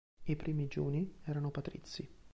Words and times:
I 0.25 0.35
primi 0.35 0.67
Giuni 0.67 1.19
erano 1.25 1.51
patrizi. 1.51 2.09